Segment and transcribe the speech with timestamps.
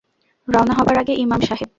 [0.47, 1.69] রওনা হবার আগে ইমাম সাহেব।